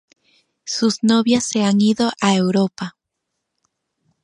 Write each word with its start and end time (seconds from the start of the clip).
Sus 0.65 1.03
novias 1.03 1.43
se 1.43 1.61
han 1.63 1.79
ido 1.79 2.11
a 2.21 2.33
Europa. 2.33 2.95